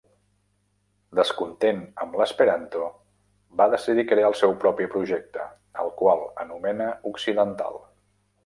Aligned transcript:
Descontent 1.19 1.83
amb 2.05 2.17
l'esperanto, 2.21 2.87
va 3.61 3.69
decidir 3.75 4.07
crear 4.13 4.31
el 4.33 4.39
seu 4.41 4.57
propi 4.67 4.89
projecte, 4.97 5.47
al 5.85 5.95
qual 6.01 6.27
anomena 6.47 6.93
occidental. 7.13 7.83